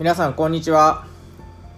[0.00, 1.04] 皆さんこんにちは。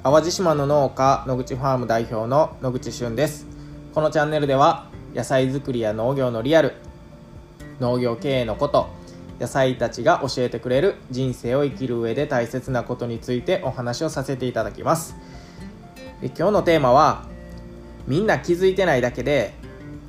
[0.05, 3.49] 淡路島の農家野口ファーム代表の野口俊です。
[3.93, 6.75] このチャンネルでは野菜作りや農業のリアル
[7.81, 8.91] 農業経営のこと
[9.41, 15.17] 野菜たちが教えてくれる人生を生きる上で大切なことについてお話をさせていただきます。
[16.23, 17.27] 今日のテーマは
[18.07, 19.53] みんな気づいてないだけで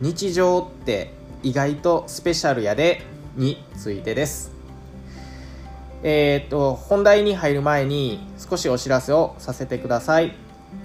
[0.02, 3.02] 日常って意外とスペシャルやで
[3.36, 4.53] についてです。
[6.06, 10.36] えー、っと本題に入る前に少しお知らせをさせてください、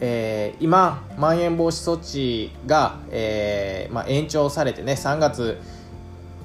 [0.01, 5.61] えー、今まん延防止措置が、えー、まあ、延長されてね3月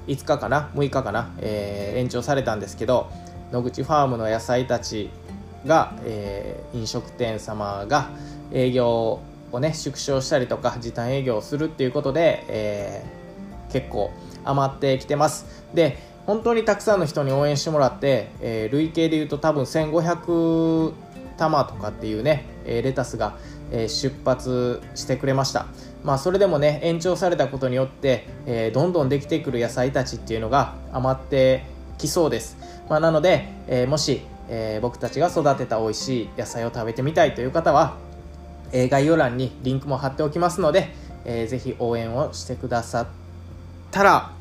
[0.08, 3.10] 5日かな6日かな、え延長されたんですけど
[3.54, 5.10] 野口ファームの野菜たち
[5.66, 8.10] が、え飲食店様が
[8.52, 9.22] 営業
[9.54, 13.06] をね縮小したりとか時短営業をするっていうことで、え
[13.72, 14.12] 結構
[14.44, 15.64] 余ってきてます。
[15.74, 20.94] で本当にたくさんの人に応援してもらって、えー、累計でいうと多分1500
[21.38, 23.38] 玉とかっていうね、え、レタスが、
[23.72, 25.66] え、出発してくれました。
[26.04, 31.64] まあそれでもね延長されたことによって、えどんどんできてくる野菜たちっていうのが余って
[31.98, 32.58] きそうです、
[32.90, 37.96] まあ、なので、えもし、え僕たちが育てた美味しい野菜を食べてみたいという方は、
[38.74, 40.94] え概要欄にリンクも貼っておきますので、
[41.26, 43.08] えー、ぜひ応援をしてくださっ
[43.92, 44.33] たら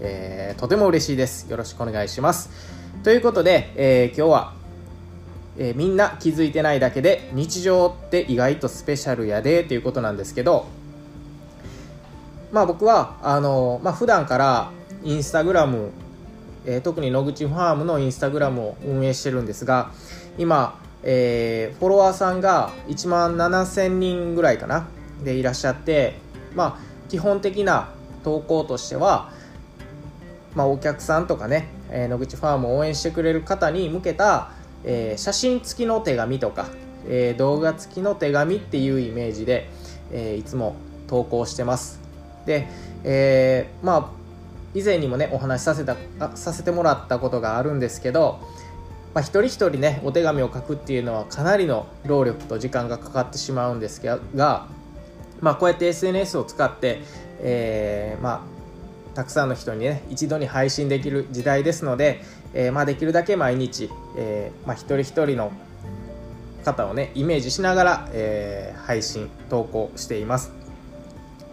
[0.00, 1.50] えー、とても嬉しいです。
[1.50, 2.50] よろしくお願いします。
[3.02, 4.52] ということで、えー、今日は、
[5.58, 10.66] えー、みんな気づいてないだけで日常って意外とスペシャルやでということなんですけど、
[12.52, 14.70] まあ僕は、あの、まあ普段から
[15.04, 15.90] インスタグラム、
[16.66, 19.90] えー、特に野口ファームのインスタグラムを運営してるんですが、
[20.38, 24.86] 今、えー、フォロワーさんが1万7000人ぐらいかな
[25.24, 26.14] でいらっしゃって
[26.54, 27.88] まあ基本的な
[28.22, 29.32] 投稿としては
[30.54, 34.52] まあ、お客さんとかね、えー、野口ファームを応援してくれる方に向けた、
[34.84, 36.68] えー、写真付きの手紙とか、
[37.06, 39.70] えー、動画付きの手紙っていうイメージで、
[40.12, 40.74] えいつも
[41.06, 42.00] 投稿してます。
[42.46, 42.66] で、
[43.04, 44.20] えまあ
[44.74, 45.96] 以前にもねお話しさせた
[46.36, 48.40] させてもらったことがあるんですけど、
[49.14, 54.00] まあ、一人一人ねお手紙を書くっていうのはかなりの労力と時間がかかってしまうんです
[54.34, 54.68] が、
[55.40, 57.00] まあ、こうやって SNS を使って、
[57.40, 58.59] えー、まあ
[59.14, 62.22] たくさんの人にね一度に配信できる時代ですので、
[62.54, 65.52] えー、まあ、できるだけ毎日、えー、まあ、一人一人の
[66.64, 70.52] 方をねイメージしながら、えー、配信投稿しています。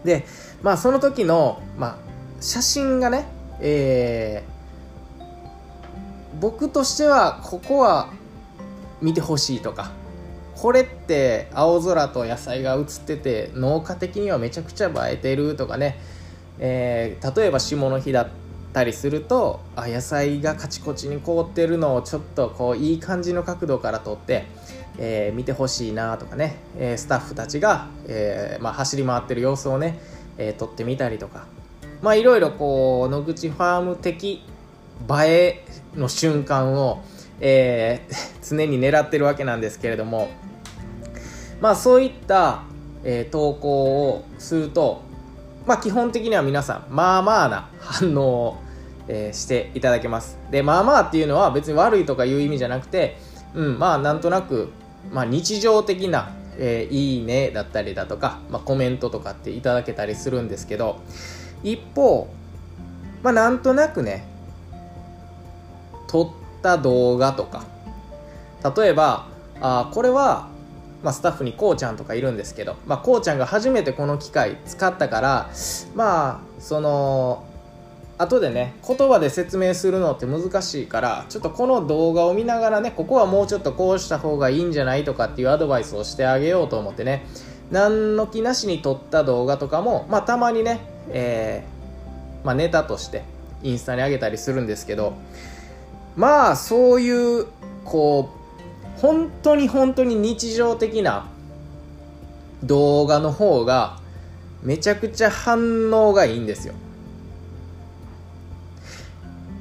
[0.04, 0.24] で
[0.62, 1.96] まあその時の、まあ、
[2.40, 3.26] 写真がね、
[3.60, 4.44] え
[6.40, 8.10] 僕としてはここは
[9.00, 9.90] 見てほしいとか
[10.54, 15.98] これって青空と野菜が写ってて農家的にはめちゃくちゃ映えてるとかね
[16.60, 18.28] えー、例えば霜の日だっ
[18.72, 24.46] たりするとあ野菜がカチコチに凍ってるのをちょっとこういい感じの角度から撮って、
[24.98, 29.98] えー、見てほしいなとかね、えー、スタッフたちが、えまあ、走り回ってる様子をね、
[30.36, 31.46] え撮ってみたりとか
[32.02, 34.42] まあいろいろこう野口ファーム的
[35.08, 35.64] 映え
[35.96, 37.02] の瞬間を、
[37.40, 38.06] え
[38.42, 40.28] 常に狙ってるわけなんですけれども
[41.60, 42.62] まあそういった、
[43.04, 45.07] え投稿をすると
[45.68, 48.56] まあ、基本的には皆さん、まあまあな反応を、
[49.06, 50.38] えー、していただけます。
[50.50, 53.18] で、まあまあっていうのは別に悪いとかいう意味じゃなくて、
[53.54, 54.70] うん、まあなんとなく、
[55.12, 61.02] まあ日常的な、えー、いいねだったりだとか、まあ、コメントとかっていただけたりするんですけど、
[61.62, 62.28] 一方、
[63.22, 64.26] まあなんとなくね、
[66.06, 67.64] 撮った動画とか、
[68.74, 69.26] 例えば、
[69.60, 70.48] あこれは
[71.02, 75.50] まあ、スタッフにこうちゃんとかいるんですけど、まあ、こうちゃんが初めてこの機械使ったから
[75.94, 77.44] まあその
[78.18, 87.24] 後でね言葉で説明するのって難しいからちょっとこの動画を見ながらねここはもうちょっとこうした方がいいんじゃないとかっていうアドバイスをしてあげようと思ってね
[87.70, 90.80] 何の気なしに撮った動画とかも、まあ、たまにね、
[91.10, 93.22] えーまあ、ネタとして
[93.62, 95.14] インスタに上げたりするんですけど
[96.16, 97.46] まあそういう
[97.84, 98.37] こう
[99.00, 101.26] 本当に本当に日常的な
[102.64, 103.98] 動画の方が
[104.62, 106.74] めちゃくちゃ反応がいいんですよ。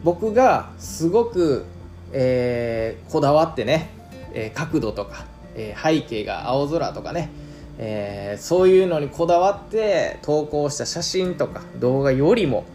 [0.03, 1.65] 僕がすごく、
[2.13, 3.89] えー、こだわってね、
[4.33, 5.25] えー、角度とか、
[5.55, 7.29] えー、背景が青空とかね、
[7.77, 12.65] えそういうのにこだわって投稿した写真とか動画よりも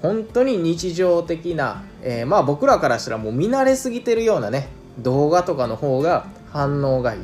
[0.00, 7.20] 本当に日常的な、えまあ僕らからしたらもう見慣れすぎてるようなね動画とかの方が反応がいい。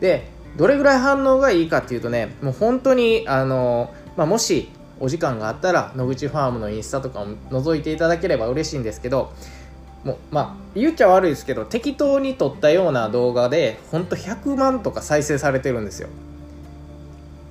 [0.00, 4.68] でどれぐらい反応がいいかっていうとねもう本当にあの、まあ、もし
[5.00, 9.32] お時間があったら野口ファームのインスタとかを覗いていただければ嬉しいんですけど
[10.04, 16.08] もうまあ言っちゃ悪いですけど適当に撮ったような動画でほんと100万とか再生されてるんですよ。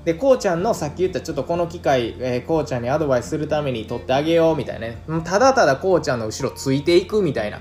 [0.06, 4.98] でこうちゃんのさっき言ったちょっとこの機会、えー、こうちゃんにアドバイスするために撮ってあげようみたいなね。
[5.24, 7.60] ただただこうちゃんの後ろついていくみたいな。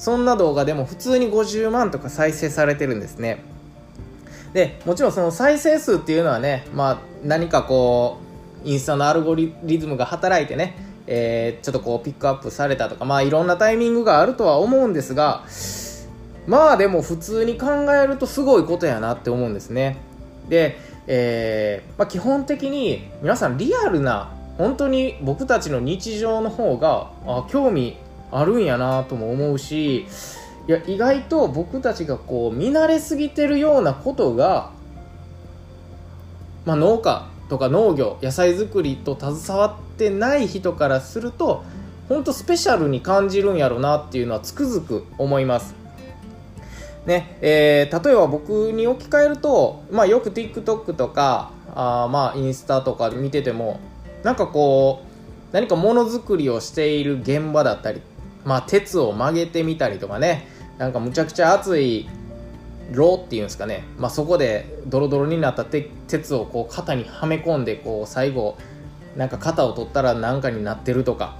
[0.00, 3.44] そんな動画でも普通に50万とか再生されてるんですね。
[4.54, 8.16] でもちろんその再生数っていうのはね、まあ、何かこ
[8.64, 10.74] うインスタのアルゴリズムが働いてね、
[11.06, 15.44] えー、ちょっとこうピックアップされたとかまあいろんなタイミングがあるとは思うんですが
[16.46, 19.98] まあでも普通に考えるとすごいことやなって思うんですね。
[20.48, 27.96] でえー、まあ、基本的に皆さんリアルな本当に僕たちの日常の方があ興味
[28.32, 34.70] あるんやなとも思うしいや意外と僕たちがこう見慣れすぎてるようなことが、
[36.64, 41.64] まあ、農家とか農業野菜作りと携わってない人からすると
[42.08, 45.74] 本当スペシャルに感じるんやろなっていうのはつくづく思います。
[47.06, 53.80] ねえー、例えば僕に置き換えると、まあ、よく TikTok とかあまあインスタとか見てても
[54.22, 58.02] なんかこう何かものづくりをしている現場だったり、
[58.44, 60.46] まあ、鉄を曲げてみたりとかね。
[60.80, 62.08] なんかむちゃくちゃ熱い
[62.92, 68.56] ローっていうんですかね、まあ、そこでドロドロになった鉄をこう肩にはめ込んでこう最後
[69.14, 71.36] なんか肩を取ったら何かになってるとか、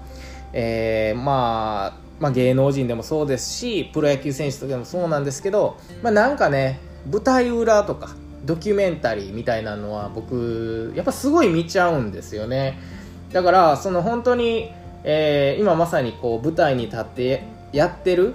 [0.52, 6.78] えー、まあまあ、芸能人でもそうですしプロ野球選手とかでもそうなんですけど、まあ、なんかね
[7.10, 8.14] 舞台裏とか
[8.44, 12.78] ドキュメンタリーみたいなのは僕やっぱすごい見ちゃうんですよね。
[13.32, 14.72] だからその本当に、
[15.04, 18.34] えー、今まさにこう舞台に立ってやってる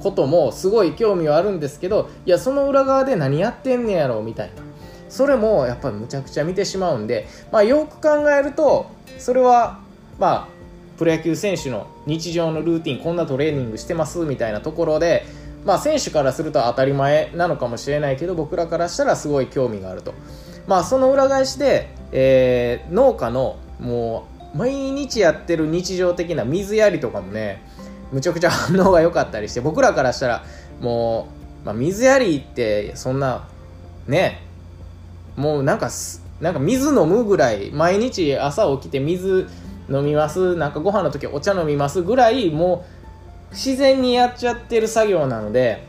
[0.00, 4.68] こともすごい興味はあるんですけどいやその裏側で何やってんねやろみたいな。
[5.08, 9.80] それもやっぱりむちゃくちゃ見てしまうんで、まあ、よく考えるとそれは
[10.18, 10.48] まあ
[10.98, 15.24] プロ野球選手の日常のルーティンこんなトレーニングしてますみたいなところで、
[15.64, 20.12] まあ、選手からすると当たり前なのかもしれないけど僕らからしたらすごい興味があると、
[20.66, 27.62] まあ、その裏返しで、えー、農家のもう毎日やってる日常的な水やりとかもね
[28.12, 30.44] むちゃくちゃ反応が良かったりして僕らからしたら
[30.80, 31.28] も
[31.62, 33.48] う、まあ、水やりってそんな
[34.06, 34.42] ね
[35.36, 35.90] もうなんか
[36.40, 39.48] なんか水飲むぐらい毎日朝起きて水
[39.90, 42.84] 飲みますなんかご飯の時お茶飲みますぐらいも
[43.50, 45.86] う自然にやっちゃってる作業なので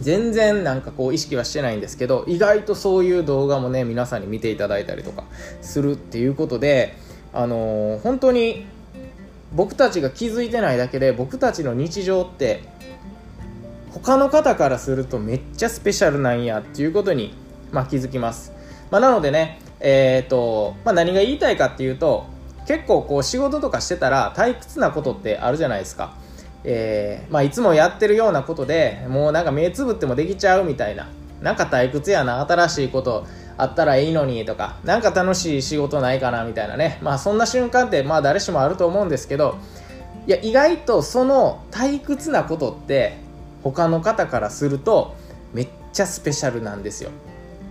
[0.00, 5.24] 全然なんかこう意識はしてないんですけど意外とそういう動画もね皆さんに見ていただいたりとか
[5.60, 6.96] するっていうことで
[7.32, 8.66] あのー、本当に
[9.52, 12.62] 僕たちが気づいてないだけで僕たちの日常って
[13.92, 17.34] 他の方からするとめっちゃスペシャルなんやっていうことに、
[17.72, 18.52] まあ、気づきます、
[18.90, 22.26] まあ、なのでねえーとまあ、何が言いたいかっていうと
[22.66, 26.14] 結構こう仕事とかしてたら退屈なことってあるじゃないですか。
[26.62, 31.08] えー、まあ、いつもやってるようなことでもうなんか目つぶってもできちゃうみたいな。
[31.40, 33.26] なんか退屈やな新しいこと。
[33.62, 39.58] あったらいいのにとかなんか楽しい仕事ないかなみたいなねまあそんな瞬間ってまあ誰しもあると思うんですけど
[40.26, 43.16] いや意外とその退屈なことって
[43.62, 45.14] 他の方からすると
[45.52, 47.10] めっちゃスペシャルなんですよ。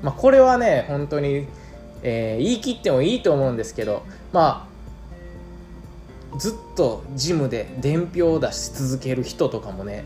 [0.01, 1.47] まあ、これはね本当に、
[2.03, 4.67] えー、言い切ってもいいと思うんですけどま
[6.33, 10.05] あずっとジムで伝票を出し続ける人とかもね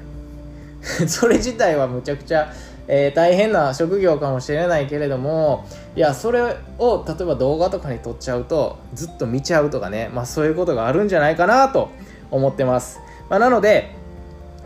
[1.07, 2.51] それ自体はむちゃくちゃ、
[2.87, 6.41] えー、大変な職業かもしれないけれどもいやそれ
[6.77, 11.89] を例えば動画とかに撮っちゃうとずっと見ちゃうとかね、まあ、そういうことがあるんじゃないかなと
[12.29, 12.99] 思ってます、
[13.29, 13.95] まあ、なので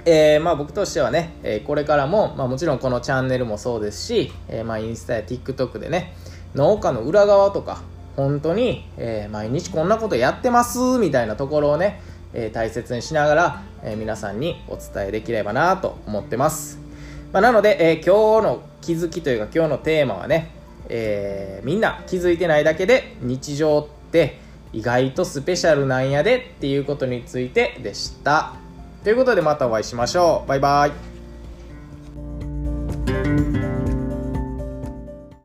[0.10, 6.14] えー、まあ僕としてはね、えー、これからも、まあ、もちろんこのチャンネルもそうですし、えー、まあインスタや TikTok でね
[6.56, 7.82] 農家の裏側とか
[8.16, 12.02] 本当に、えー、毎日こんなことやってますみたいなところをね、
[12.34, 16.80] えー、大切にしながら、えー、皆さんにお伝えできればなと思ってます、
[17.34, 20.52] まあ、なので、え今日の気づきというか今日のテーマはね、
[20.90, 24.40] えみんな気づいてないだけで日常って
[24.74, 28.54] 意外とスペシャルなんやでっていうことについてでした。
[29.04, 30.50] ということでまたお会いしましょう。
[30.50, 31.17] バイバイ。